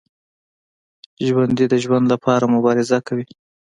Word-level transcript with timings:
ژوندي 1.27 1.65
د 1.69 1.73
ژوند 1.83 2.05
لپاره 2.13 2.51
مبارزه 2.55 2.97
کوي 3.07 3.25